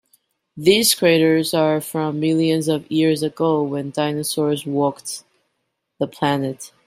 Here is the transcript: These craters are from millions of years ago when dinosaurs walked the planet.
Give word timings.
These 0.57 0.95
craters 0.95 1.53
are 1.53 1.79
from 1.79 2.19
millions 2.19 2.67
of 2.67 2.89
years 2.91 3.21
ago 3.21 3.61
when 3.61 3.91
dinosaurs 3.91 4.65
walked 4.65 5.23
the 5.99 6.07
planet. 6.07 6.71